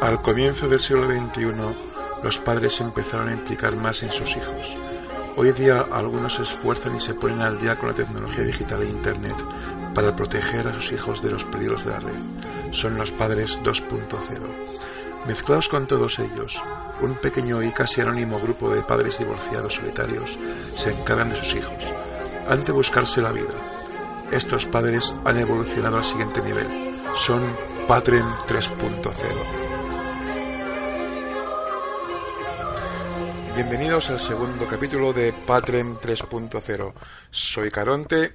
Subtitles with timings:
[0.00, 1.52] Al comienzo del siglo XXI,
[2.22, 4.74] los padres empezaron a implicar más en sus hijos.
[5.36, 8.88] Hoy día algunos se esfuerzan y se ponen al día con la tecnología digital e
[8.88, 9.36] Internet
[9.94, 12.18] para proteger a sus hijos de los peligros de la red.
[12.70, 15.26] Son los padres 2.0.
[15.26, 16.62] Mezclados con todos ellos,
[17.02, 20.38] un pequeño y casi anónimo grupo de padres divorciados solitarios
[20.76, 21.92] se encargan de sus hijos.
[22.48, 23.52] Han de buscarse la vida.
[24.30, 26.96] Estos padres han evolucionado al siguiente nivel.
[27.14, 27.42] Son
[27.86, 29.59] Patren 3.0.
[33.62, 36.94] Bienvenidos al segundo capítulo de Patrem 3.0.
[37.30, 38.32] Soy Caronte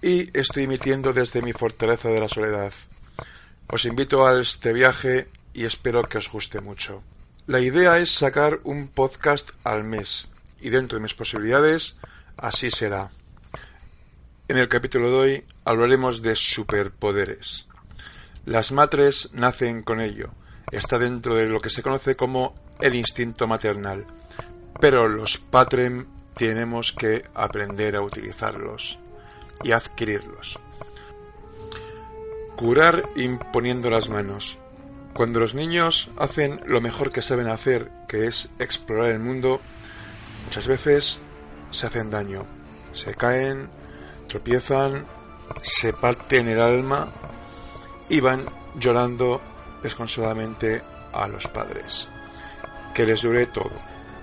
[0.00, 2.72] y estoy emitiendo desde mi fortaleza de la soledad.
[3.66, 7.02] Os invito a este viaje y espero que os guste mucho.
[7.46, 10.28] La idea es sacar un podcast al mes
[10.58, 11.98] y dentro de mis posibilidades
[12.38, 13.10] así será.
[14.48, 17.66] En el capítulo de hoy hablaremos de superpoderes.
[18.46, 20.30] Las matres nacen con ello.
[20.72, 24.06] Está dentro de lo que se conoce como el instinto maternal
[24.80, 28.98] pero los patrem tenemos que aprender a utilizarlos
[29.62, 30.58] y adquirirlos.
[32.56, 34.58] Curar imponiendo las manos.
[35.14, 39.60] Cuando los niños hacen lo mejor que saben hacer, que es explorar el mundo,
[40.44, 41.18] muchas veces
[41.70, 42.44] se hacen daño.
[42.92, 43.68] Se caen,
[44.28, 45.06] tropiezan,
[45.62, 47.08] se parten el alma
[48.08, 49.40] y van llorando
[49.82, 50.82] desconsoladamente
[51.12, 52.08] a los padres.
[52.96, 53.70] Que les dure todo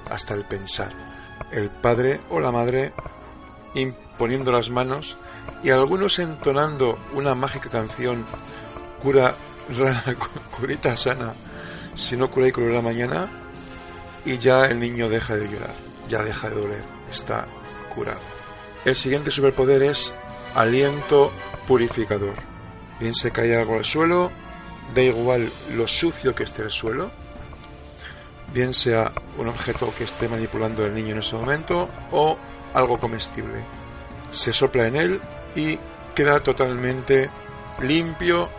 [0.09, 0.89] hasta el pensar.
[1.51, 2.93] El padre o la madre
[3.75, 5.15] imponiendo las manos
[5.63, 8.25] y algunos entonando una mágica canción
[8.99, 9.35] cura
[9.77, 10.03] rana,
[10.57, 11.33] curita sana,
[11.93, 13.29] si no cura y curará mañana
[14.25, 15.75] y ya el niño deja de llorar,
[16.07, 17.45] ya deja de doler, está
[17.93, 18.21] curado.
[18.85, 20.15] El siguiente superpoder es
[20.55, 21.31] aliento
[21.67, 22.35] purificador.
[22.99, 24.31] Bien se cae algo al suelo,
[24.95, 27.11] da igual lo sucio que esté el suelo,
[28.53, 32.37] bien sea un objeto que esté manipulando el niño en ese momento o
[32.73, 33.59] algo comestible.
[34.31, 35.21] Se sopla en él
[35.55, 35.79] y
[36.15, 37.29] queda totalmente
[37.81, 38.49] limpio,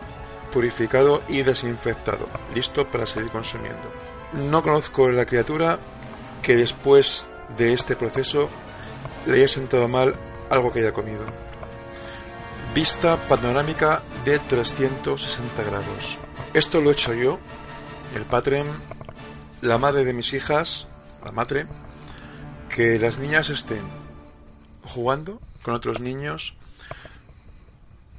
[0.53, 3.93] purificado y desinfectado, listo para seguir consumiendo.
[4.33, 5.79] No conozco la criatura
[6.43, 8.49] que después de este proceso
[9.27, 10.15] le haya sentado mal
[10.51, 11.25] algo que haya comido.
[12.75, 16.19] Vista panorámica de 360 grados.
[16.53, 17.39] Esto lo he hecho yo,
[18.15, 18.67] el Patreon,
[19.65, 20.87] la madre de mis hijas,
[21.25, 21.67] la madre,
[22.69, 23.83] que las niñas estén
[24.83, 26.55] jugando con otros niños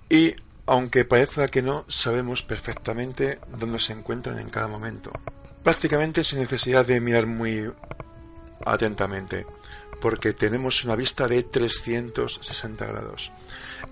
[0.10, 0.36] y
[0.66, 5.12] aunque parezca que no, sabemos perfectamente dónde se encuentran en cada momento.
[5.64, 7.72] Prácticamente sin necesidad de mirar muy
[8.66, 9.46] atentamente,
[10.02, 13.32] porque tenemos una vista de 360 grados.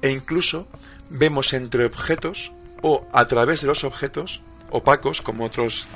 [0.01, 0.67] E incluso
[1.09, 4.41] vemos entre objetos o a través de los objetos
[4.71, 5.87] opacos, como otros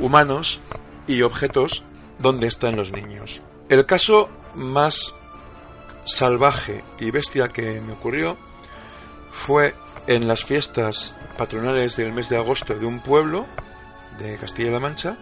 [0.00, 0.60] humanos,
[1.08, 1.82] y objetos
[2.18, 3.40] donde están los niños.
[3.68, 5.14] El caso más
[6.04, 8.36] salvaje y bestia que me ocurrió
[9.30, 9.74] fue
[10.06, 13.46] en las fiestas patronales del mes de agosto de un pueblo
[14.18, 15.16] de Castilla-La Mancha,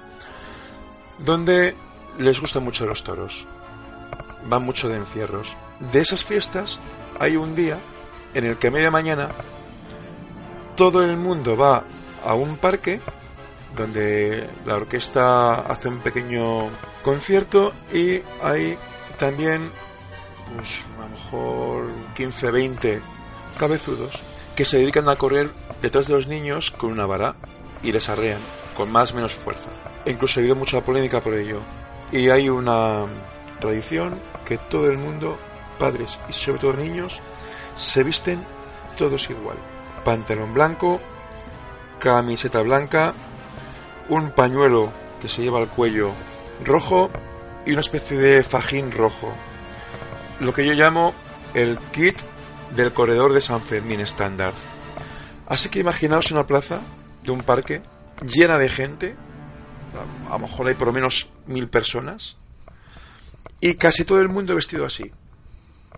[1.18, 1.74] donde
[2.18, 3.46] les gustan mucho los toros,
[4.48, 5.56] van mucho de encierros.
[5.92, 6.78] De esas fiestas
[7.18, 7.78] hay un día
[8.34, 9.30] en el que a media mañana
[10.76, 11.84] todo el mundo va
[12.24, 13.00] a un parque
[13.76, 16.70] donde la orquesta hace un pequeño
[17.02, 18.76] concierto y hay
[19.18, 19.70] también,
[20.54, 23.02] pues a lo mejor 15, 20
[23.58, 24.22] cabezudos
[24.54, 25.50] que se dedican a correr
[25.82, 27.36] detrás de los niños con una vara
[27.82, 28.40] y les arrean
[28.76, 29.70] con más o menos fuerza.
[30.06, 31.60] Incluso ha habido mucha polémica por ello.
[32.12, 33.06] Y hay una
[33.60, 35.38] tradición que todo el mundo,
[35.78, 37.20] padres y sobre todo niños,
[37.74, 38.44] se visten
[38.96, 39.56] todos igual.
[40.04, 41.00] Pantalón blanco,
[41.98, 43.12] camiseta blanca,
[44.08, 46.12] un pañuelo que se lleva al cuello
[46.64, 47.10] rojo
[47.64, 49.32] y una especie de fajín rojo.
[50.40, 51.14] Lo que yo llamo
[51.54, 52.16] el kit
[52.74, 54.52] del corredor de San Fermín estándar.
[55.46, 56.80] Así que imaginaos una plaza
[57.22, 57.82] de un parque
[58.22, 59.16] llena de gente,
[60.28, 62.36] a lo mejor hay por lo menos mil personas,
[63.60, 65.12] y casi todo el mundo vestido así,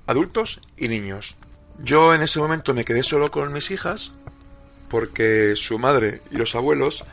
[0.06, 1.36] adultos y niños.
[1.78, 4.12] Yo en ese momento me quedé solo con mis hijas,
[4.88, 7.04] porque su madre y los abuelos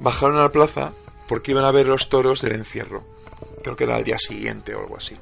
[0.00, 0.92] bajaron a la plaza
[1.26, 3.04] porque iban a ver los toros del encierro.
[3.62, 5.16] Creo que era al día siguiente o algo así.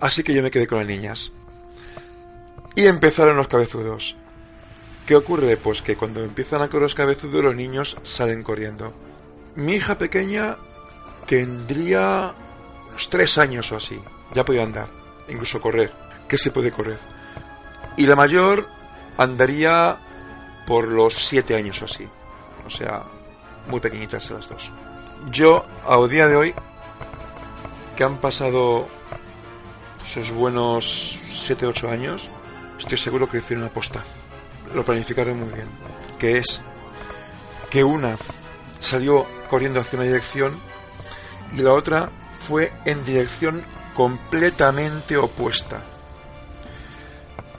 [0.00, 1.32] Así que yo me quedé con las niñas.
[2.74, 4.16] Y empezaron los cabezudos.
[5.06, 5.56] ¿Qué ocurre?
[5.56, 8.92] Pues que cuando empiezan a correr los cabezudos los niños salen corriendo.
[9.54, 10.58] Mi hija pequeña
[11.26, 12.34] tendría
[12.88, 13.98] unos tres años o así.
[14.34, 14.90] Ya podía andar,
[15.28, 15.92] incluso correr.
[16.28, 16.98] ¿Qué se puede correr?
[17.96, 18.68] Y la mayor
[19.16, 19.98] andaría
[20.66, 22.06] por los siete años o así.
[22.66, 23.04] O sea,
[23.68, 24.70] muy pequeñitas las dos.
[25.30, 26.54] Yo, a día de hoy,
[27.96, 28.88] que han pasado
[30.06, 31.18] sus buenos
[31.48, 32.30] 7-8 años,
[32.78, 34.02] estoy seguro que hicieron una aposta.
[34.74, 35.68] Lo planificaron muy bien.
[36.18, 36.60] Que es
[37.70, 38.16] que una
[38.80, 40.58] salió corriendo hacia una dirección
[41.52, 43.64] y la otra fue en dirección
[43.94, 45.80] completamente opuesta.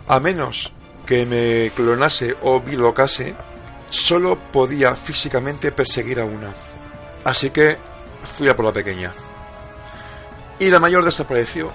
[0.07, 0.71] A menos
[1.05, 3.35] que me clonase o bilocase,
[3.89, 6.53] solo podía físicamente perseguir a una.
[7.23, 7.77] Así que
[8.35, 9.13] fui a por la pequeña.
[10.59, 11.71] Y la mayor desapareció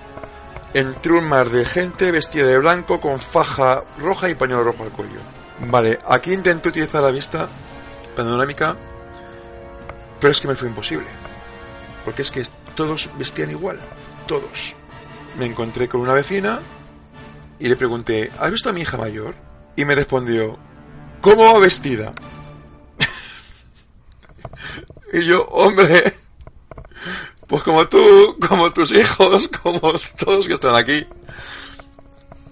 [0.74, 4.90] entre un mar de gente vestida de blanco con faja roja y pañuelo rojo al
[4.90, 5.20] cuello.
[5.60, 7.48] Vale, aquí intenté utilizar la vista
[8.16, 8.76] panorámica,
[10.20, 11.06] pero es que me fue imposible.
[12.04, 12.44] Porque es que
[12.74, 13.78] todos vestían igual,
[14.26, 14.74] todos.
[15.38, 16.60] Me encontré con una vecina
[17.58, 19.34] y le pregunté, ¿has visto a mi hija mayor?
[19.76, 20.58] Y me respondió,
[21.22, 22.12] ¿cómo va vestida?
[25.14, 26.12] y yo, hombre,
[27.46, 29.80] pues como tú, como tus hijos, como
[30.18, 31.06] todos que están aquí.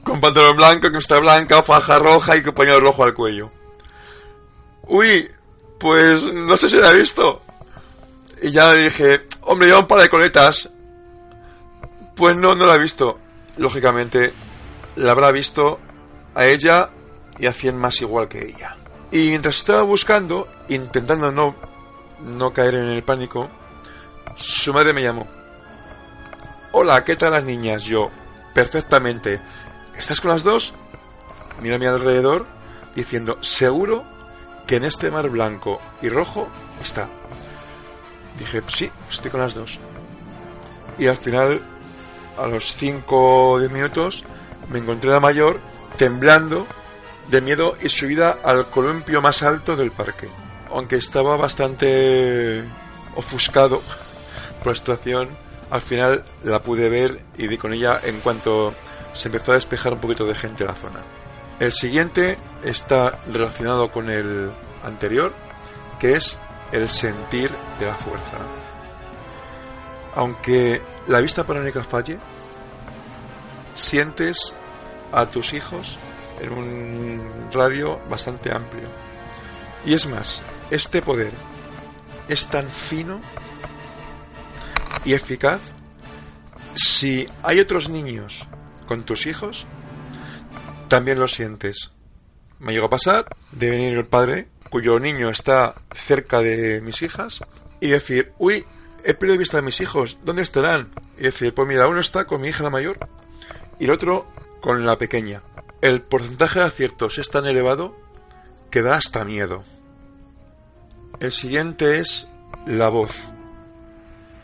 [0.04, 3.52] Con pantalón blanco, que está blanca, faja roja y compañero rojo al cuello.
[4.82, 5.30] Uy,
[5.78, 7.40] pues no sé si la he visto.
[8.42, 10.70] Y ya le dije, hombre, lleva un par de coletas.
[12.16, 13.18] Pues no, no la he visto.
[13.56, 14.32] Lógicamente,
[14.96, 15.78] la habrá visto
[16.34, 16.90] a ella
[17.40, 18.76] y a 100 más igual que ella.
[19.10, 21.56] Y mientras estaba buscando, intentando no,
[22.20, 23.50] no caer en el pánico,
[24.36, 25.26] su madre me llamó.
[26.72, 27.84] Hola, ¿qué tal las niñas?
[27.84, 28.10] Yo,
[28.54, 29.40] perfectamente.
[29.96, 30.74] ¿Estás con las dos?
[31.60, 32.46] Mira a mi alrededor
[32.94, 34.04] diciendo, seguro
[34.66, 36.46] que en este mar blanco y rojo
[36.80, 37.08] está.
[38.38, 39.80] Dije, sí, estoy con las dos.
[40.98, 41.62] Y al final,
[42.38, 44.24] a los 5 o 10 minutos,
[44.68, 45.58] me encontré la mayor
[45.96, 46.66] temblando
[47.30, 50.28] de miedo y subida al columpio más alto del parque.
[50.70, 52.64] Aunque estaba bastante
[53.14, 53.82] ofuscado
[54.58, 55.28] por la situación,
[55.70, 58.74] al final la pude ver y di con ella en cuanto
[59.12, 61.00] se empezó a despejar un poquito de gente en la zona.
[61.60, 64.50] El siguiente está relacionado con el
[64.82, 65.32] anterior,
[65.98, 66.38] que es
[66.72, 68.38] el sentir de la fuerza.
[70.14, 72.18] Aunque la vista panorámica falle,
[73.74, 74.52] sientes
[75.12, 75.98] a tus hijos
[76.40, 78.88] en un radio bastante amplio.
[79.84, 81.32] Y es más, este poder
[82.28, 83.20] es tan fino
[85.04, 85.60] y eficaz
[86.74, 88.46] si hay otros niños
[88.86, 89.66] con tus hijos,
[90.88, 91.90] también lo sientes.
[92.58, 97.44] Me llegó a pasar de venir el padre cuyo niño está cerca de mis hijas
[97.80, 98.64] y decir, uy,
[99.04, 100.92] he perdido vista de mis hijos, ¿dónde estarán?
[101.18, 102.98] Y decir, pues mira, uno está con mi hija la mayor
[103.78, 104.26] y el otro
[104.60, 105.42] con la pequeña.
[105.80, 107.96] El porcentaje de aciertos es tan elevado
[108.70, 109.64] que da hasta miedo.
[111.20, 112.28] El siguiente es
[112.66, 113.14] la voz.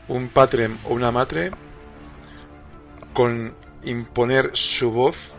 [0.09, 1.51] Un patrem o una matre
[3.13, 3.55] con
[3.85, 5.33] imponer su voz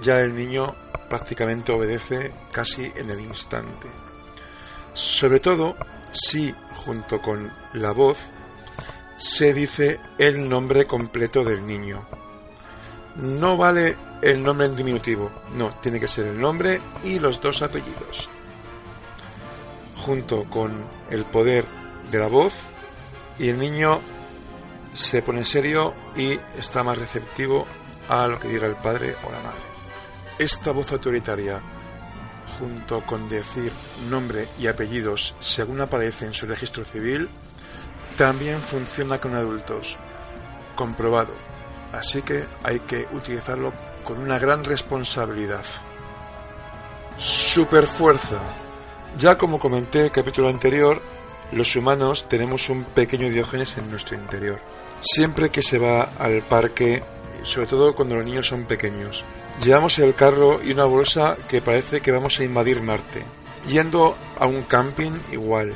[0.00, 0.74] ya el niño
[1.10, 3.88] prácticamente obedece casi en el instante.
[4.94, 5.76] Sobre todo
[6.12, 8.18] si junto con la voz
[9.18, 12.06] se dice el nombre completo del niño.
[13.16, 17.62] No vale el nombre en diminutivo, no, tiene que ser el nombre y los dos
[17.62, 18.28] apellidos.
[19.96, 21.66] Junto con el poder
[22.10, 22.54] de la voz
[23.38, 24.00] y el niño
[24.92, 27.66] se pone serio y está más receptivo
[28.08, 29.62] a lo que diga el padre o la madre.
[30.38, 31.60] Esta voz autoritaria,
[32.58, 33.72] junto con decir
[34.08, 37.28] nombre y apellidos según aparece en su registro civil,
[38.16, 39.96] también funciona con adultos.
[40.74, 41.32] Comprobado.
[41.92, 43.72] Así que hay que utilizarlo
[44.04, 45.64] con una gran responsabilidad.
[47.18, 48.40] Superfuerza.
[49.18, 51.02] Ya como comenté en el capítulo anterior,
[51.52, 54.60] los humanos tenemos un pequeño diógenes en nuestro interior.
[55.00, 57.02] Siempre que se va al parque,
[57.42, 59.24] sobre todo cuando los niños son pequeños,
[59.62, 63.24] llevamos el carro y una bolsa que parece que vamos a invadir Marte.
[63.66, 65.72] Yendo a un camping igual.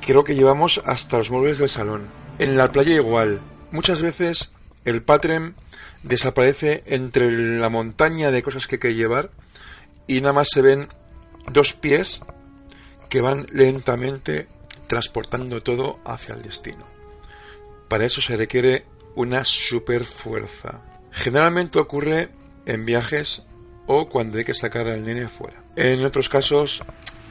[0.00, 2.06] Creo que llevamos hasta los muebles del salón.
[2.38, 3.40] En la playa igual.
[3.70, 4.52] Muchas veces
[4.84, 5.54] el patrem
[6.02, 9.30] desaparece entre la montaña de cosas que hay que llevar
[10.06, 10.88] y nada más se ven
[11.50, 12.20] dos pies
[13.08, 14.48] que van lentamente
[14.86, 16.86] transportando todo hacia el destino.
[17.88, 20.80] Para eso se requiere una super fuerza.
[21.10, 22.30] Generalmente ocurre
[22.64, 23.44] en viajes
[23.86, 25.62] o cuando hay que sacar al nene fuera.
[25.76, 26.82] En otros casos,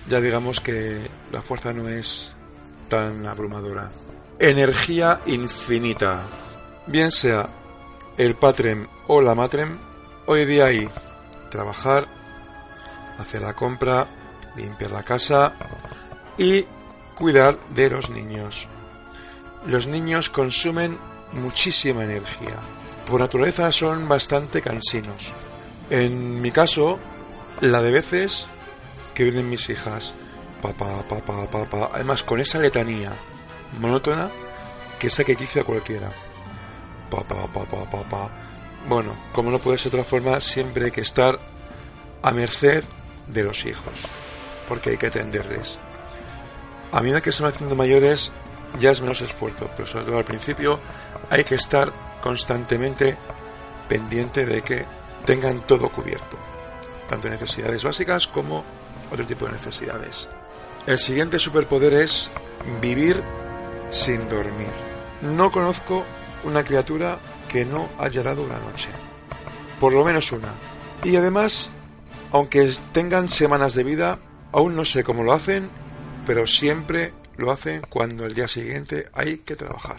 [0.08, 1.00] ya digamos que
[1.32, 2.32] la fuerza no es
[2.90, 3.92] tan abrumadora.
[4.40, 6.28] Energía infinita.
[6.88, 7.50] Bien sea
[8.18, 9.78] el patrem o la matrem,
[10.26, 10.90] hoy día hay
[11.50, 12.08] trabajar,
[13.20, 14.08] hacer la compra,
[14.56, 15.54] limpiar la casa,
[16.38, 16.66] y
[17.16, 18.68] cuidar de los niños.
[19.68, 20.98] Los niños consumen
[21.34, 22.56] muchísima energía.
[23.06, 25.34] Por naturaleza son bastante cansinos.
[25.90, 27.00] En mi caso,
[27.60, 28.48] la de veces
[29.14, 30.14] que vienen mis hijas,
[30.62, 33.12] papá, papá, papá, además con esa letanía
[33.80, 34.32] monótona
[34.98, 36.12] que sé que quise a cualquiera.
[37.12, 38.30] Papá, papá, papá.
[38.88, 41.38] Bueno, como no puede ser de otra forma, siempre hay que estar
[42.24, 42.84] a merced
[43.28, 43.94] de los hijos,
[44.68, 45.78] porque hay que atenderles.
[46.92, 48.32] A medida que se van haciendo mayores,
[48.80, 50.80] ya es menos esfuerzo, pero sobre todo al principio
[51.30, 51.92] hay que estar
[52.22, 53.18] constantemente
[53.88, 54.86] pendiente de que
[55.26, 56.38] tengan todo cubierto,
[57.08, 58.64] tanto necesidades básicas como
[59.12, 60.30] otro tipo de necesidades.
[60.86, 62.30] El siguiente superpoder es
[62.82, 63.22] vivir
[63.90, 64.72] sin dormir.
[65.22, 66.06] No conozco
[66.44, 68.90] una criatura que no haya dado una noche.
[69.80, 70.54] Por lo menos una.
[71.04, 71.70] Y además,
[72.32, 74.20] aunque tengan semanas de vida,
[74.52, 75.70] aún no sé cómo lo hacen,
[76.26, 79.98] pero siempre lo hacen cuando el día siguiente hay que trabajar.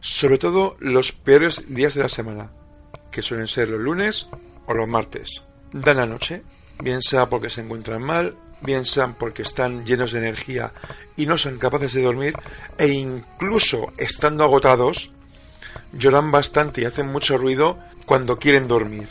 [0.00, 2.50] Sobre todo los peores días de la semana,
[3.10, 4.28] que suelen ser los lunes
[4.66, 5.42] o los martes.
[5.72, 6.42] Dan la noche,
[6.82, 10.72] bien sea porque se encuentran mal, bien sean porque están llenos de energía
[11.16, 12.34] y no son capaces de dormir,
[12.76, 15.10] e incluso estando agotados,
[15.92, 19.08] lloran bastante y hacen mucho ruido cuando quieren dormir.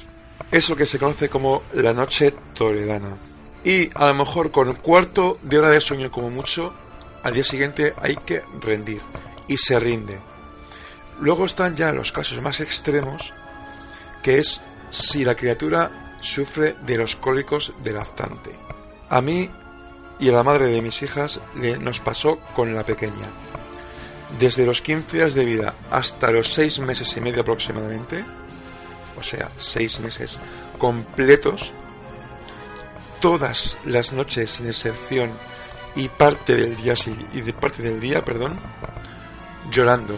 [0.52, 3.18] Eso que se conoce como la noche toledana.
[3.64, 6.74] Y a lo mejor con cuarto de hora de sueño como mucho,
[7.24, 9.02] al día siguiente hay que rendir.
[9.48, 10.20] Y se rinde.
[11.20, 13.34] Luego están ya los casos más extremos,
[14.22, 18.52] que es si la criatura sufre de los cólicos de lactante.
[19.10, 19.50] A mí
[20.20, 23.30] y a la madre de mis hijas nos pasó con la pequeña.
[24.39, 28.25] Desde los 15 días de vida hasta los 6 meses y medio aproximadamente,
[29.17, 30.39] o sea, 6 meses
[30.77, 31.72] completos,
[33.19, 35.31] todas las noches sin excepción
[35.96, 36.93] y parte del día
[37.34, 38.60] y de parte del día, perdón,
[39.72, 40.15] llorando.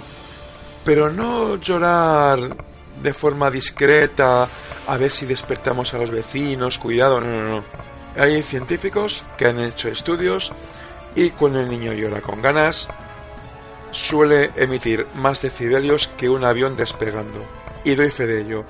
[0.83, 2.39] Pero no llorar
[3.01, 4.49] de forma discreta,
[4.87, 7.63] a ver si despertamos a los vecinos, cuidado, no, no, no.
[8.17, 10.51] Hay científicos que han hecho estudios
[11.15, 12.87] y cuando el niño llora con ganas,
[13.91, 17.46] suele emitir más decibelios que un avión despegando.
[17.84, 18.65] Y doy fe de ello.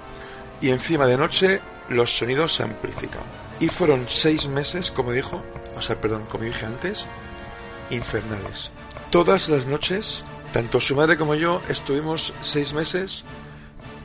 [0.62, 3.24] Y encima de noche los sonidos se amplifican.
[3.60, 5.44] Y fueron seis meses, como dijo,
[5.76, 7.06] o sea, perdón, como dije antes,
[7.90, 8.72] infernales.
[9.10, 10.24] Todas las noches,
[10.54, 13.26] tanto su madre como yo estuvimos seis meses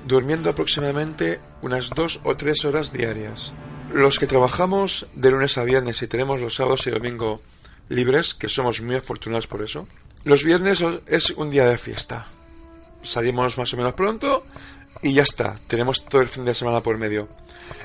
[0.07, 3.53] durmiendo aproximadamente unas dos o tres horas diarias.
[3.93, 7.41] Los que trabajamos de lunes a viernes y tenemos los sábados y domingo
[7.89, 9.87] libres, que somos muy afortunados por eso,
[10.25, 12.27] los viernes es un día de fiesta.
[13.03, 14.45] Salimos más o menos pronto
[15.03, 17.29] y ya está, tenemos todo el fin de semana por medio,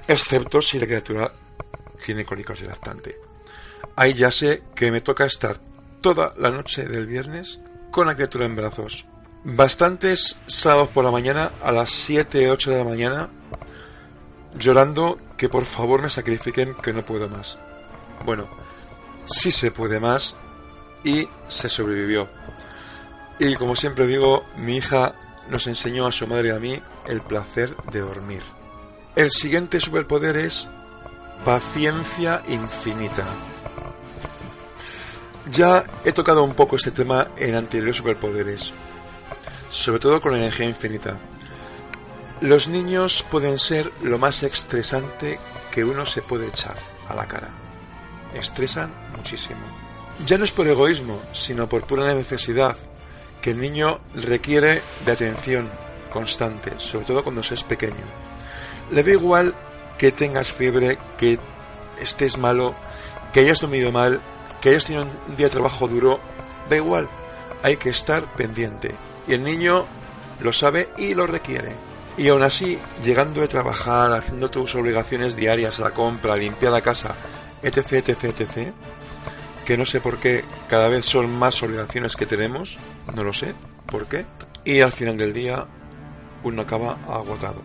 [0.08, 1.34] excepto si la criatura
[2.04, 3.18] tiene cólicos lactante.
[3.96, 5.58] Ahí ya sé que me toca estar
[6.00, 7.60] toda la noche del viernes
[7.92, 9.06] con la criatura en brazos.
[9.44, 13.30] Bastantes sábados por la mañana, a las 7, 8 de la mañana,
[14.58, 17.58] llorando que por favor me sacrifiquen que no puedo más.
[18.26, 18.50] Bueno,
[19.26, 20.36] sí se puede más
[21.04, 22.28] y se sobrevivió.
[23.40, 25.16] Y como siempre digo, mi hija
[25.50, 28.44] nos enseñó a su madre y a mí el placer de dormir.
[29.16, 30.70] El siguiente superpoder es
[31.44, 33.26] paciencia infinita.
[35.50, 38.72] Ya he tocado un poco este tema en anteriores superpoderes,
[39.70, 41.18] sobre todo con energía infinita.
[42.42, 45.40] Los niños pueden ser lo más estresante
[45.72, 46.78] que uno se puede echar
[47.08, 47.50] a la cara.
[48.34, 49.89] Estresan muchísimo.
[50.26, 52.76] Ya no es por egoísmo, sino por pura necesidad,
[53.42, 55.70] que el niño requiere de atención
[56.12, 58.04] constante, sobre todo cuando se es pequeño.
[58.92, 59.56] Le da igual
[59.98, 61.40] que tengas fiebre, que
[62.02, 62.76] estés malo,
[63.32, 64.22] que hayas dormido mal,
[64.62, 66.20] que hayas tenido un día de trabajo duro,
[66.70, 67.08] da igual,
[67.64, 68.96] hay que estar pendiente.
[69.28, 69.86] Y el niño
[70.42, 71.76] lo sabe y lo requiere.
[72.18, 77.16] Y aún así, llegando de trabajar, haciendo tus obligaciones diarias, la compra, limpiar la casa,
[77.62, 78.74] etc, etc, etc,
[79.70, 82.80] que no sé por qué cada vez son más obligaciones que tenemos,
[83.14, 83.54] no lo sé
[83.86, 84.26] por qué,
[84.66, 85.64] y al final del día
[86.42, 87.62] uno acaba agotado.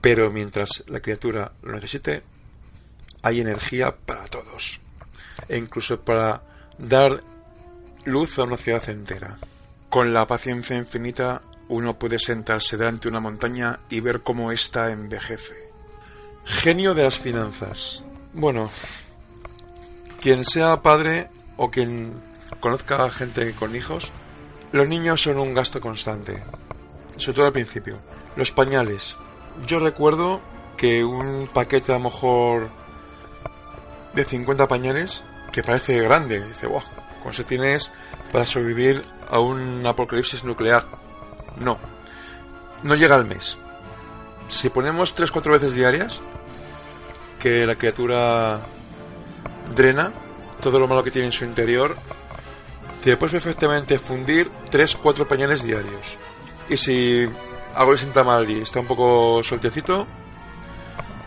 [0.00, 2.24] Pero mientras la criatura lo necesite,
[3.22, 4.80] hay energía para todos,
[5.48, 6.42] e incluso para
[6.78, 7.22] dar
[8.06, 9.36] luz a una ciudad entera.
[9.88, 14.90] Con la paciencia infinita uno puede sentarse delante de una montaña y ver cómo ésta
[14.90, 15.54] envejece.
[16.44, 18.02] Genio de las finanzas.
[18.32, 18.68] Bueno,
[20.20, 22.14] quien sea padre o quien
[22.60, 24.12] conozca gente con hijos,
[24.72, 26.42] los niños son un gasto constante,
[27.16, 27.98] sobre todo al principio.
[28.36, 29.16] Los pañales.
[29.66, 30.40] Yo recuerdo
[30.76, 32.70] que un paquete a lo mejor
[34.14, 36.46] de 50 pañales que parece grande.
[36.46, 36.82] Dice, wow,
[37.22, 37.90] con eso tienes
[38.32, 40.86] para sobrevivir a un apocalipsis nuclear.
[41.58, 41.78] No,
[42.82, 43.56] no llega al mes.
[44.48, 46.20] Si ponemos 3-4 veces diarias,
[47.38, 48.60] que la criatura
[49.74, 50.12] drena
[50.60, 51.96] todo lo malo que tiene en su interior,
[53.02, 56.18] te puedes perfectamente fundir 3-4 pañales diarios.
[56.68, 57.28] Y si
[57.74, 60.06] algo le sienta mal y está un poco sueltecito,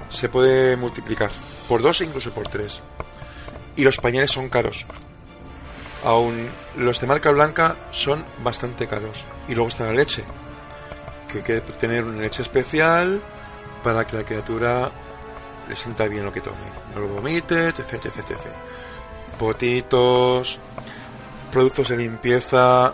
[0.10, 1.32] se puede multiplicar
[1.68, 2.82] por 2 e incluso por 3.
[3.76, 4.86] Y los pañales son caros.
[6.04, 6.48] Aún
[6.78, 9.26] los de marca blanca son bastante caros.
[9.48, 10.24] Y luego está la leche,
[11.28, 13.22] que hay que tener una leche especial
[13.84, 14.92] para que la criatura
[15.68, 16.58] le sienta bien lo que tome.
[16.94, 18.38] No lo vomite, etc, etc, etc.
[19.38, 20.60] Potitos,
[21.52, 22.94] productos de limpieza,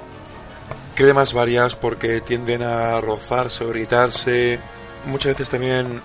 [0.96, 4.60] cremas varias porque tienden a rozarse o irritarse.
[5.06, 6.02] Muchas veces también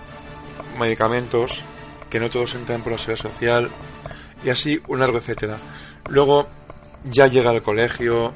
[0.79, 1.63] medicamentos
[2.09, 3.69] que no todos entran por la seguridad social
[4.43, 5.57] y así un largo etcétera.
[6.07, 6.47] Luego
[7.03, 8.33] ya llega al colegio,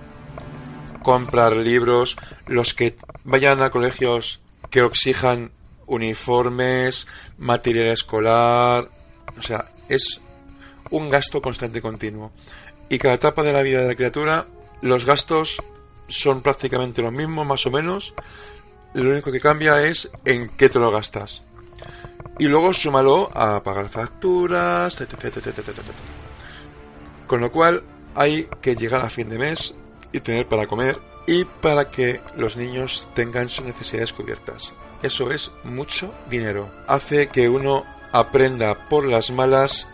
[1.04, 5.52] comprar libros, los que vayan a colegios que exijan
[5.89, 8.89] uniformes, material escolar,
[9.38, 10.22] o sea, es
[10.91, 12.31] un gasto constante y continuo.
[12.89, 14.48] Y cada etapa de la vida de la criatura,
[14.81, 15.62] los gastos
[16.08, 18.13] son prácticamente los mismos, más o menos.
[18.93, 21.43] Lo único que cambia es en qué te lo gastas.
[22.39, 25.03] Y luego súmalo a pagar facturas,
[27.27, 27.84] Con lo cual
[28.15, 29.74] hay que llegar a fin de mes
[30.12, 34.74] y tener para comer y para que los niños tengan sus necesidades cubiertas.
[35.01, 36.70] Eso es mucho dinero.
[36.88, 39.88] Hace que uno aprenda por las malas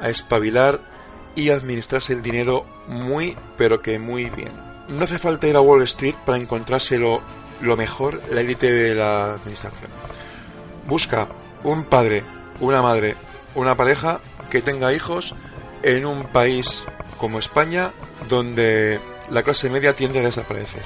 [0.00, 0.80] a espabilar
[1.34, 4.52] y administrarse el dinero muy, pero que muy bien.
[4.88, 7.22] No hace falta ir a Wall Street para encontrárselo
[7.60, 9.90] lo mejor, la élite de la administración.
[10.86, 11.28] Busca
[11.62, 12.24] un padre,
[12.60, 13.16] una madre,
[13.54, 15.34] una pareja que tenga hijos
[15.82, 16.82] en un país
[17.18, 17.92] como España
[18.28, 20.82] donde la clase media tiende a desaparecer.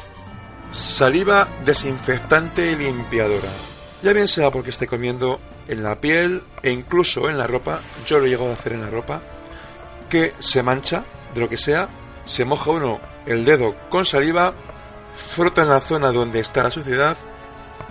[0.70, 3.48] Saliva desinfectante y limpiadora.
[4.02, 8.18] Ya bien sea porque esté comiendo en la piel e incluso en la ropa, yo
[8.18, 9.22] lo llego a hacer en la ropa,
[10.08, 11.04] que se mancha
[11.34, 11.88] de lo que sea,
[12.24, 14.52] se moja uno el dedo con saliva,
[15.14, 17.16] frota en la zona donde está la suciedad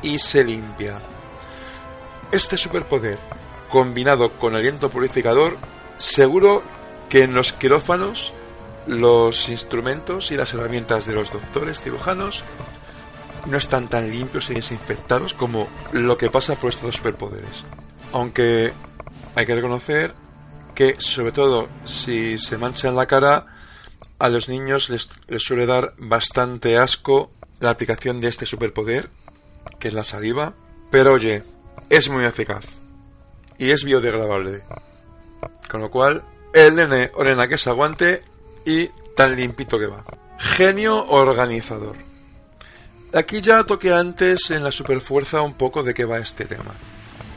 [0.01, 0.99] y se limpia.
[2.31, 3.17] Este superpoder,
[3.69, 5.57] combinado con aliento purificador,
[5.97, 6.63] seguro
[7.09, 8.33] que en los quirófanos
[8.87, 12.43] los instrumentos y las herramientas de los doctores cirujanos
[13.45, 17.63] no están tan limpios y desinfectados como lo que pasa por estos superpoderes.
[18.13, 18.73] Aunque
[19.35, 20.13] hay que reconocer
[20.75, 23.45] que, sobre todo si se mancha en la cara,
[24.19, 29.09] a los niños les, suele dar bastante asco la aplicación de este superpoder,
[29.79, 30.53] que es la saliva.
[30.91, 31.43] Pero oye,
[31.89, 32.65] es muy eficaz
[33.57, 34.63] y es biodegradable.
[35.69, 36.23] Con lo cual,
[36.53, 38.23] el nene o que se aguante
[38.67, 40.03] y tan limpito que va.
[40.37, 41.95] Genio organizador.
[43.13, 46.73] Aquí ya toqué antes en la superfuerza un poco de qué va este tema.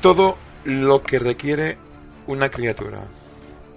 [0.01, 1.79] Todo lo que requiere
[2.27, 3.05] una criatura,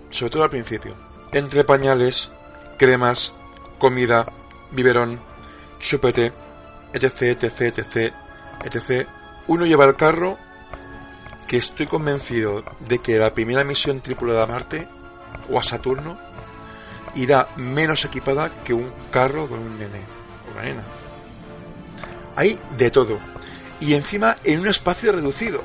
[0.10, 0.96] sobre todo al principio.
[1.32, 2.32] Entre pañales,
[2.80, 3.34] cremas,
[3.78, 4.26] comida,
[4.72, 5.20] biberón,
[5.80, 6.34] chupete,
[6.92, 8.14] etc, etc, etc,
[8.64, 9.08] etc.
[9.46, 10.40] Uno lleva el carro
[11.48, 14.88] que estoy convencido de que la primera misión tripulada a Marte
[15.52, 16.33] o a Saturno
[17.16, 20.02] irá menos equipada que un carro con un nene
[20.48, 20.84] o una nena.
[22.36, 23.20] Hay de todo.
[23.80, 25.62] Y encima en un espacio reducido.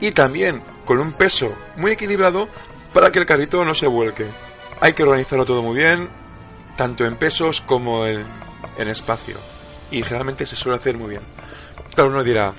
[0.00, 2.48] Y también con un peso muy equilibrado
[2.92, 4.26] para que el carrito no se vuelque.
[4.80, 6.08] Hay que organizarlo todo muy bien,
[6.76, 8.24] tanto en pesos como en,
[8.78, 9.36] en espacio.
[9.90, 11.22] Y generalmente se suele hacer muy bien.
[11.94, 12.52] Claro, uno dirá,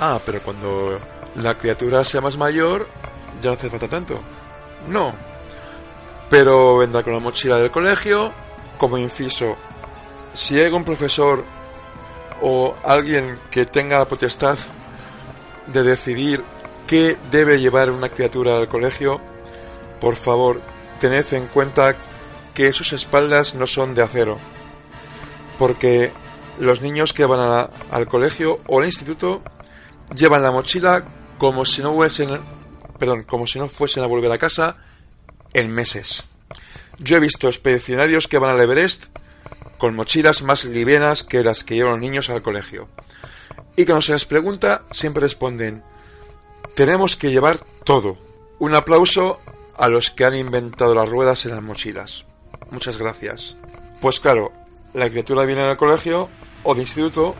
[0.00, 0.98] ah, pero cuando
[1.36, 2.88] la criatura sea más mayor,
[3.42, 4.20] ya no hace falta tanto.
[4.88, 5.14] No,
[6.28, 8.32] pero vendrá con la mochila del colegio.
[8.78, 9.56] Como inciso,
[10.34, 11.44] si hay un profesor
[12.42, 14.58] o alguien que tenga la potestad
[15.66, 16.44] de decidir
[16.86, 19.20] qué debe llevar una criatura al colegio,
[20.00, 20.60] por favor,
[21.00, 21.96] tened en cuenta
[22.54, 24.38] que sus espaldas no son de acero.
[25.58, 26.12] Porque
[26.58, 29.42] los niños que van al colegio o al instituto
[30.14, 31.04] llevan la mochila
[31.38, 32.28] como si no fuesen,
[32.98, 34.76] perdón, como si no fuesen a volver a casa
[35.56, 36.24] en meses.
[36.98, 39.06] Yo he visto expedicionarios que van al Everest
[39.78, 42.88] con mochilas más livianas que las que llevan los niños al colegio.
[43.74, 45.82] Y cuando se les pregunta, siempre responden,
[46.74, 48.18] tenemos que llevar todo.
[48.58, 49.40] Un aplauso
[49.78, 52.26] a los que han inventado las ruedas en las mochilas.
[52.70, 53.56] Muchas gracias.
[54.02, 54.52] Pues claro,
[54.92, 56.28] la criatura viene al colegio
[56.64, 57.34] o de instituto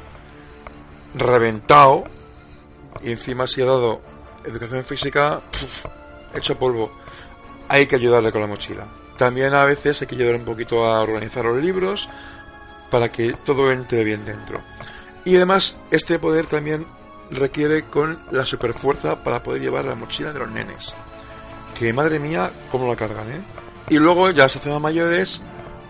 [1.14, 2.04] reventado
[3.02, 4.00] y encima si ha dado
[4.46, 5.42] educación física
[6.34, 6.90] hecho polvo
[7.68, 8.86] hay que ayudarle con la mochila.
[9.16, 12.08] También a veces hay que ayudar un poquito a organizar los libros
[12.90, 14.60] para que todo entre bien dentro.
[15.24, 16.86] Y además, este poder también
[17.30, 20.94] requiere con la superfuerza para poder llevar la mochila de los nenes.
[21.78, 23.40] Que madre mía, cómo la cargan, ¿eh?
[23.88, 25.40] Y luego ya se hacen mayores.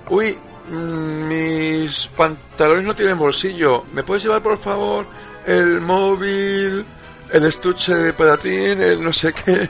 [0.09, 3.85] Uy, mm, mis pantalones no tienen bolsillo.
[3.93, 5.07] ¿Me puedes llevar por favor
[5.47, 6.85] el móvil,
[7.31, 9.69] el estuche de patatín, el no sé qué?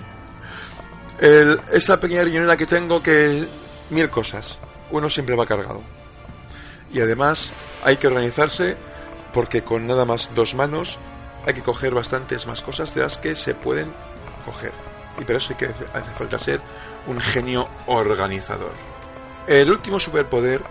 [1.20, 3.46] El, esa pequeña riñonera que tengo que...
[3.88, 4.58] Mil cosas.
[4.90, 5.80] Uno siempre va cargado.
[6.92, 7.50] Y además
[7.84, 8.76] hay que organizarse
[9.32, 10.98] porque con nada más dos manos
[11.46, 13.92] hay que coger bastantes más cosas de las que se pueden
[14.44, 14.72] coger.
[15.18, 16.60] Y por eso hay que hace falta ser
[17.06, 18.72] un genio organizador.
[19.46, 20.62] El último superpoder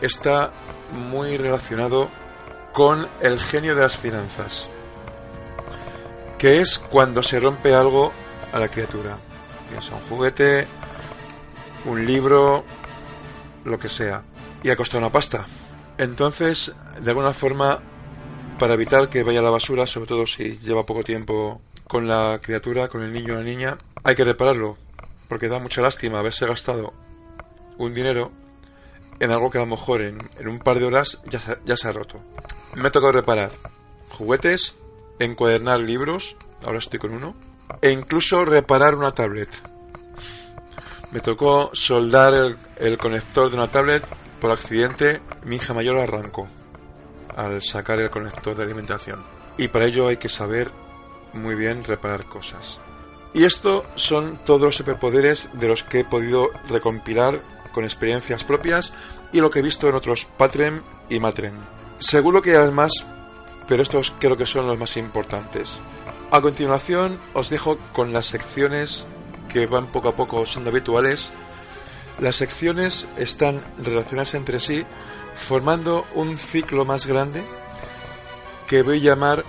[0.00, 0.50] está
[0.92, 2.08] muy relacionado
[2.72, 4.68] con el genio de las finanzas,
[6.36, 8.12] que es cuando se rompe algo
[8.52, 9.16] a la criatura,
[9.80, 10.66] sea un juguete,
[11.84, 12.64] un libro,
[13.64, 14.22] lo que sea,
[14.62, 15.46] y ha costado una pasta.
[15.98, 17.80] Entonces, de alguna forma,
[18.58, 22.40] para evitar que vaya a la basura, sobre todo si lleva poco tiempo con la
[22.42, 24.76] criatura, con el niño o la niña, hay que repararlo,
[25.28, 26.92] porque da mucha lástima haberse gastado
[27.78, 28.32] un dinero
[29.20, 31.88] en algo que a lo mejor en, un par de horas ya se, ya se
[31.88, 32.20] ha roto.
[32.74, 33.52] Me ha tocado reparar
[34.10, 34.74] juguetes,
[35.18, 37.34] encuadernar libros, ahora estoy con uno,
[37.80, 39.50] e incluso reparar una tablet.
[41.12, 44.04] Me tocó soldar el, conector de una tablet
[44.40, 46.48] por accidente, mi hija mayor arrancó
[47.36, 49.24] al sacar el conector de alimentación.
[49.56, 50.70] Y para ello hay que saber
[51.32, 52.80] muy bien reparar cosas.
[53.32, 57.40] Y esto son todos los superpoderes de los que he podido recompilar
[57.72, 58.92] con experiencias propias
[59.32, 61.54] y lo que he visto en otros Patrem y Matrem.
[61.98, 62.92] Seguro que hay más,
[63.68, 65.78] pero estos creo que son los más importantes.
[66.32, 69.06] A continuación os dejo con las secciones
[69.48, 71.30] que van poco a poco siendo habituales.
[72.18, 74.84] Las secciones están relacionadas entre sí
[75.34, 77.44] formando un ciclo más grande
[78.66, 79.44] que voy a llamar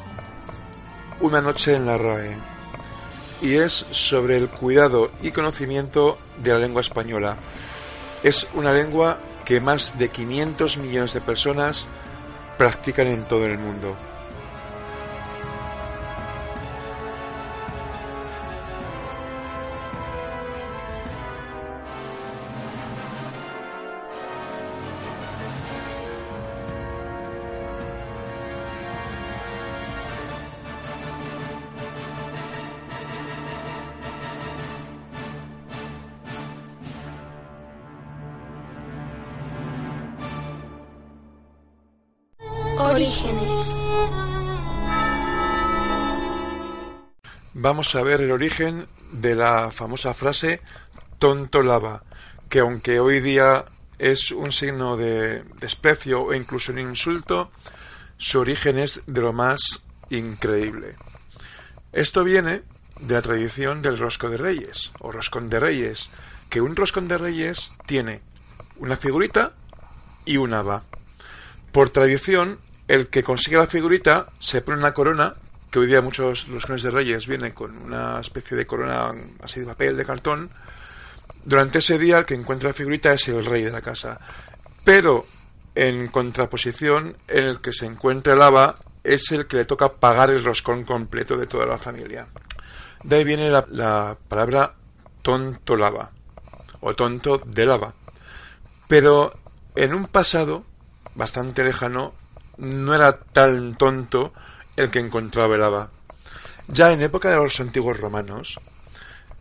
[1.20, 2.38] Una noche en la RAE
[3.42, 7.38] y es sobre el cuidado y conocimiento de la lengua española.
[8.22, 11.88] Es una lengua que más de 500 millones de personas
[12.60, 13.96] practican en todo el mundo.
[47.78, 50.62] Vamos a ver el origen de la famosa frase
[51.20, 52.02] tonto lava,
[52.50, 53.66] que aunque hoy día
[54.00, 57.52] es un signo de desprecio o incluso un insulto,
[58.18, 60.96] su origen es de lo más increíble.
[61.94, 62.64] Esto viene
[63.00, 66.10] de la tradición del rosco de reyes o roscón de reyes,
[66.50, 68.22] que un roscón de reyes tiene
[68.78, 69.54] una figurita
[70.26, 70.82] y una haba.
[71.72, 75.36] Por tradición, el que consigue la figurita se pone una corona
[75.70, 79.60] que hoy día muchos los clones de reyes vienen con una especie de corona así
[79.60, 80.50] de papel, de cartón.
[81.44, 84.20] Durante ese día el que encuentra la figurita es el rey de la casa.
[84.84, 85.26] Pero
[85.76, 90.44] en contraposición, el que se encuentra el haba es el que le toca pagar el
[90.44, 92.28] roscón completo de toda la familia.
[93.04, 94.74] De ahí viene la, la palabra
[95.22, 96.12] tonto lava
[96.80, 97.94] o tonto de lava.
[98.88, 99.34] Pero
[99.76, 100.66] en un pasado
[101.16, 102.14] bastante lejano
[102.58, 104.34] no era tan tonto
[104.78, 105.92] el que encontraba el haba.
[106.70, 108.60] Ya en época de los antiguos romanos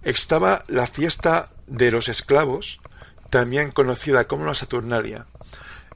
[0.02, 2.80] estaba la fiesta de los esclavos,
[3.30, 5.26] también conocida como la Saturnalia.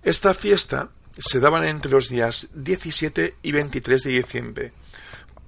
[0.02, 4.72] Esta fiesta se daba entre los días 17 y 23 de diciembre,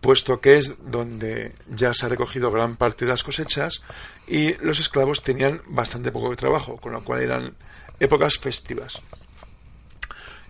[0.00, 3.82] puesto que es donde ya se ha recogido gran parte de las cosechas
[4.26, 7.54] y los esclavos tenían bastante poco trabajo, con lo cual eran
[8.00, 9.00] épocas festivas.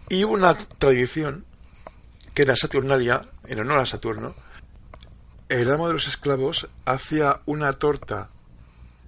[0.08, 1.44] Y hubo una tradición
[2.34, 4.34] que era Saturnalia, en honor a Saturno,
[5.48, 8.30] el amo de los esclavos hacía una torta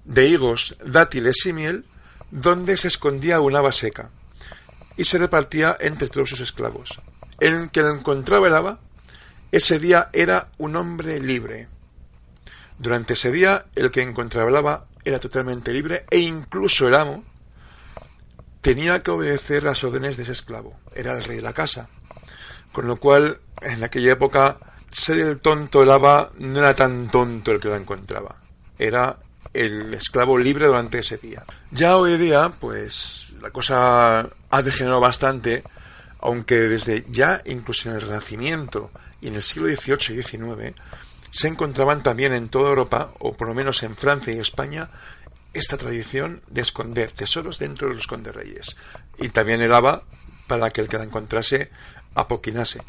[0.04, 1.86] de higos, dátiles y miel
[2.30, 4.10] donde se escondía una haba seca
[4.96, 7.00] y se repartía entre todos sus esclavos.
[7.40, 8.80] El que encontraba el haba,
[9.52, 11.68] ese día era un hombre libre.
[12.78, 17.24] Durante ese día, el que encontraba el haba era totalmente libre e incluso el amo
[18.60, 20.78] tenía que obedecer las órdenes de ese esclavo.
[20.94, 21.88] Era el rey de la casa.
[22.74, 24.58] Con lo cual, en aquella época,
[24.88, 28.34] ser el tonto del haba no era tan tonto el que lo encontraba.
[28.76, 29.16] Era
[29.52, 31.44] el esclavo libre durante ese día.
[31.70, 35.62] Ya hoy día, pues la cosa ha degenerado bastante,
[36.18, 40.74] aunque desde ya incluso en el Renacimiento y en el siglo XVIII y XIX
[41.30, 44.90] se encontraban también en toda Europa, o por lo menos en Francia y España,
[45.52, 48.76] esta tradición de esconder tesoros dentro de los conderreyes.
[49.18, 49.70] Y también el
[50.48, 51.70] para que el que la encontrase
[52.14, 52.80] apoquinase.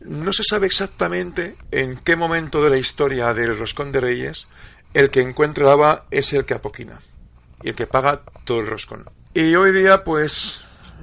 [0.00, 4.48] No se sabe exactamente en qué momento de la historia del roscón de reyes
[4.94, 6.98] el que encuentra el haba es el que apoquina
[7.62, 9.04] y el que paga todo el roscón.
[9.34, 10.60] Y hoy día, pues,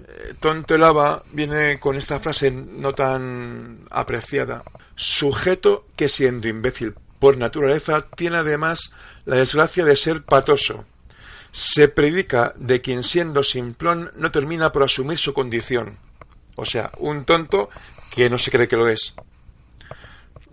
[0.08, 4.64] eh, tonto el haba viene con esta frase no tan apreciada.
[4.96, 8.92] Sujeto que siendo imbécil por naturaleza tiene además
[9.26, 10.86] la desgracia de ser patoso.
[11.52, 15.98] Se predica de quien siendo simplón no termina por asumir su condición.
[16.56, 17.70] O sea, un tonto
[18.14, 19.14] que no se cree que lo es.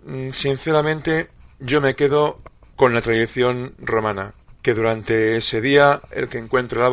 [0.05, 2.41] Mm, sinceramente, yo me quedo
[2.75, 6.89] con la tradición romana, que durante ese día el que encuentra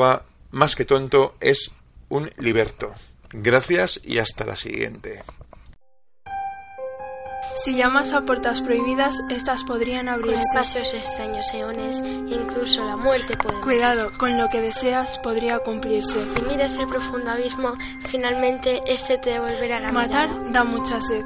[0.51, 1.71] más que tonto es
[2.09, 2.93] un liberto.
[3.33, 5.23] Gracias y hasta la siguiente.
[7.63, 10.41] Si llamas a puertas prohibidas, estas podrían abrirse.
[10.55, 13.61] Con pasos extraños eones, incluso la muerte puede.
[13.61, 16.25] Cuidado, con lo que deseas podría cumplirse.
[16.35, 21.23] Si miras el profundo abismo, finalmente este te devolverá la Matar da mucha sed.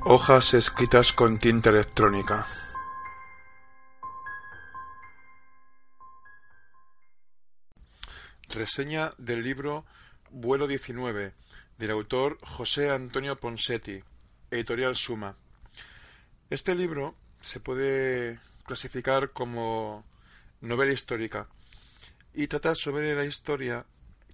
[0.00, 2.44] Hojas escritas con tinta electrónica.
[8.48, 9.84] Reseña del libro
[10.30, 11.34] Vuelo 19,
[11.78, 14.02] del autor José Antonio Ponsetti
[14.52, 15.34] Editorial Suma.
[16.50, 20.04] Este libro se puede clasificar como
[20.60, 21.48] novela histórica
[22.34, 23.86] y trata sobre la historia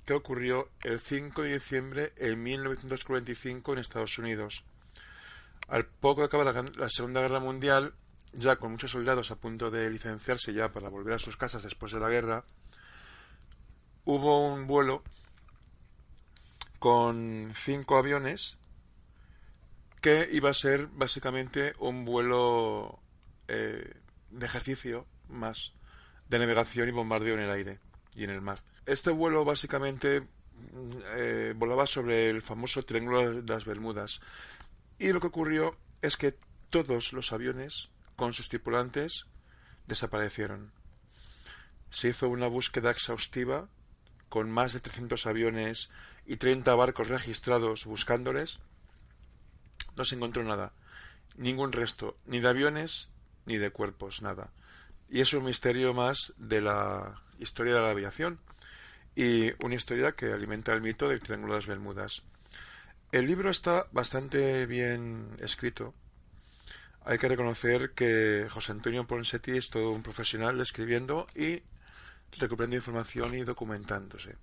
[0.04, 4.64] que ocurrió el 5 de diciembre de 1945 en Estados Unidos.
[5.68, 7.94] Al poco de acabar la, la, Segunda Guerra Mundial,
[8.32, 11.92] ya con muchos soldados a punto de licenciarse ya para volver a sus casas después
[11.92, 12.44] de la guerra,
[14.04, 15.04] hubo un vuelo
[16.80, 18.58] con cinco aviones
[20.00, 23.00] que iba a ser básicamente un vuelo
[23.48, 23.94] eh,
[24.30, 25.72] de ejercicio más
[26.28, 27.80] de navegación y bombardeo en el aire
[28.14, 28.62] y en el mar.
[28.86, 30.26] Este vuelo básicamente
[31.16, 34.20] eh, volaba sobre el famoso Triángulo de las Bermudas
[34.98, 36.36] y lo que ocurrió es que
[36.70, 39.26] todos los aviones con sus tripulantes
[39.86, 40.72] desaparecieron.
[41.90, 43.68] Se hizo una búsqueda exhaustiva
[44.28, 45.90] con más de 300 aviones
[46.26, 48.58] y 30 barcos registrados buscándoles
[49.96, 50.72] no se encontró nada,
[51.36, 53.08] ningún resto, ni de aviones
[53.46, 54.50] ni de cuerpos, nada.
[55.08, 58.38] Y es un misterio más de la historia de la aviación
[59.16, 62.22] y una historia que alimenta el mito del Triángulo de las Bermudas.
[63.10, 65.94] El libro está bastante bien escrito.
[67.04, 71.62] Hay que reconocer que José Antonio Ponsetti es todo un profesional escribiendo y
[72.36, 74.36] recuperando información y documentándose.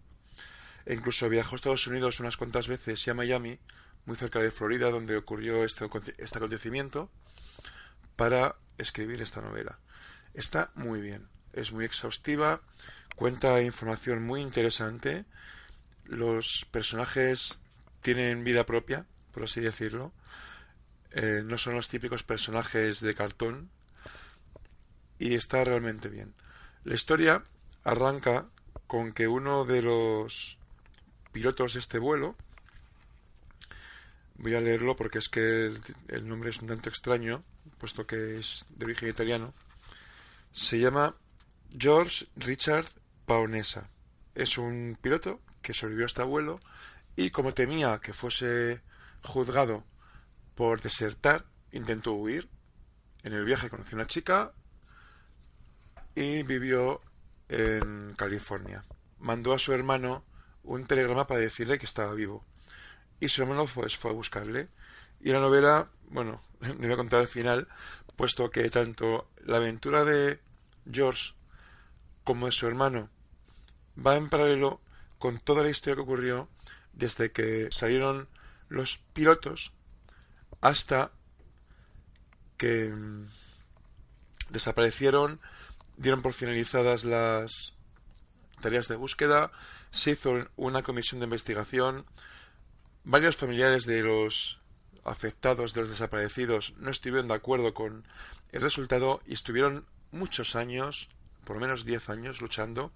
[0.85, 3.59] E incluso viajó a Estados Unidos unas cuantas veces y a Miami
[4.05, 5.87] muy cerca de Florida, donde ocurrió este,
[6.17, 7.09] este acontecimiento,
[8.15, 9.79] para escribir esta novela.
[10.33, 12.61] Está muy bien, es muy exhaustiva,
[13.15, 15.25] cuenta información muy interesante,
[16.05, 17.57] los personajes
[18.01, 20.11] tienen vida propia, por así decirlo,
[21.11, 23.69] eh, no son los típicos personajes de cartón
[25.17, 26.33] y está realmente bien.
[26.83, 27.43] La historia
[27.83, 28.45] arranca
[28.85, 30.57] con que uno de los
[31.31, 32.35] pilotos de este vuelo
[34.37, 35.71] Voy a leerlo porque es que
[36.09, 37.43] el, nombre es un tanto extraño,
[37.77, 39.53] puesto que es de origen italiano.
[40.51, 41.15] Se llama
[41.77, 42.85] George Richard
[43.25, 43.89] Paonesa.
[44.33, 46.59] Es un piloto que sobrevivió a este vuelo
[47.15, 48.81] y como temía que fuese
[49.23, 49.85] juzgado
[50.53, 52.49] por desertar, intentó huir.
[53.23, 54.51] En el viaje conoció a una chica
[56.13, 57.01] y vivió
[57.47, 58.83] en California.
[59.19, 60.25] Mandó a su hermano
[60.63, 62.45] un telegrama para decirle que estaba vivo
[63.19, 64.69] y su hermano pues, fue a buscarle.
[65.19, 67.67] Y la novela, bueno, me voy a contar al final,
[68.15, 70.39] puesto que tanto la aventura de
[70.89, 71.34] George
[72.23, 73.10] como de su hermano
[74.04, 74.82] va en paralelo
[75.19, 76.49] con toda la historia que ocurrió
[76.93, 78.28] desde que salieron
[78.69, 79.73] los pilotos
[80.62, 81.12] hasta
[82.58, 83.25] que mm,
[84.49, 85.39] desaparecieron,
[85.97, 87.73] dieron por finalizadas las
[88.62, 89.51] tareas de búsqueda,
[89.91, 92.06] se hizo una comisión de investigación,
[93.07, 94.59] Varios familiares de los
[95.03, 98.03] afectados, de los desaparecidos, no estuvieron de acuerdo con
[98.51, 101.07] el resultado y estuvieron muchos años,
[101.43, 102.91] por lo menos diez años, luchando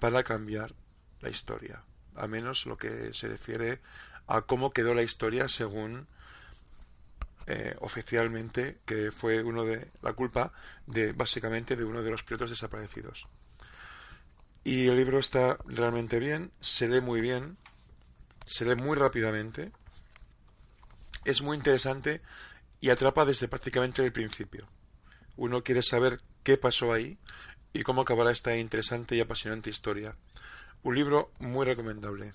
[0.00, 0.74] para cambiar
[1.22, 1.82] la historia.
[2.14, 3.80] A menos lo que se refiere
[4.26, 6.06] a cómo quedó la historia según
[7.46, 10.52] eh, oficialmente que fue uno de la culpa
[10.86, 13.26] de básicamente de uno de los pilotos desaparecidos.
[14.62, 17.56] Y el libro está realmente bien, se lee muy bien,
[18.48, 19.70] se lee muy rápidamente,
[21.24, 22.22] es muy interesante
[22.80, 24.66] y atrapa desde prácticamente el principio.
[25.36, 27.18] Uno quiere saber qué pasó ahí
[27.72, 30.16] y cómo acabará esta interesante y apasionante historia.
[30.82, 32.32] Un libro muy recomendable.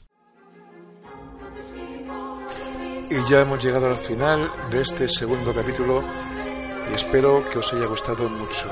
[3.10, 6.04] Y ya hemos llegado al final de este segundo capítulo
[6.92, 8.70] y espero que os haya gustado mucho.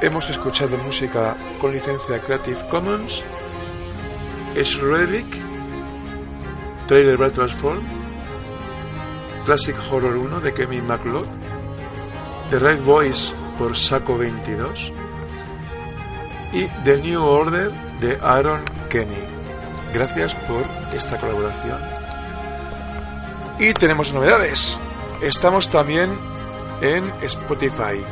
[0.00, 3.22] Hemos escuchado música con licencia Creative Commons,
[4.54, 5.26] es Relic,
[6.86, 7.80] Trailer Ball Transform,
[9.44, 11.26] Classic Horror 1 de Kevin MacLeod,
[12.50, 14.92] The Right Voice por Saco 22
[16.52, 19.16] y The New Order de Aaron Kenny.
[19.92, 21.80] Gracias por esta colaboración.
[23.58, 24.76] Y tenemos novedades.
[25.22, 26.10] Estamos también
[26.82, 28.04] en Spotify.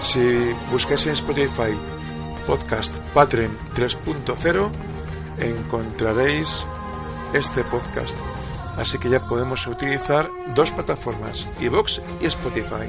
[0.00, 1.78] Si buscáis en Spotify
[2.46, 4.70] podcast Patreon 3.0,
[5.38, 6.66] encontraréis
[7.32, 8.16] este podcast.
[8.76, 12.88] Así que ya podemos utilizar dos plataformas, iVoox y Spotify.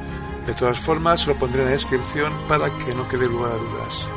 [0.49, 4.09] De todas formas, lo pondré en la descripción para que no quede lugar a dudas.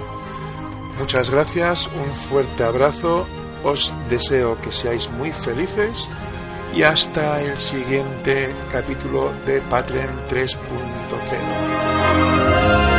[0.97, 3.27] Muchas gracias, un fuerte abrazo,
[3.65, 6.07] os deseo que seáis muy felices
[6.73, 12.90] y hasta el siguiente capítulo de Patreon 3.0.